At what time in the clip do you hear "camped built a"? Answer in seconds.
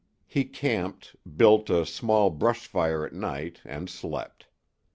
0.45-1.85